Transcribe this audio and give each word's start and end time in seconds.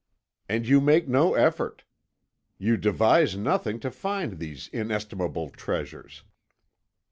"And 0.49 0.67
you 0.67 0.81
make 0.81 1.07
no 1.07 1.35
effort. 1.35 1.83
You 2.57 2.75
devise 2.75 3.37
nothing 3.37 3.79
to 3.81 3.91
find 3.91 4.39
these 4.39 4.67
inestimable 4.69 5.51
treasures. 5.51 6.23